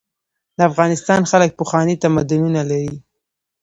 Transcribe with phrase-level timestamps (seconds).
[0.57, 2.97] د افغانستان خلک پخواني تمدنونه لري.